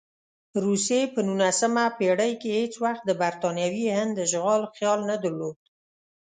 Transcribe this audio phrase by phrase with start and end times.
[0.65, 5.57] روسیې په نولسمه پېړۍ کې هېڅ وخت د برټانوي هند اشغال خیال نه درلود.